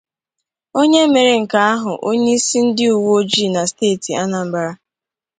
[0.79, 4.69] onye mere nke ahụ onyeisi ndị uwe ojii na steeti Anambra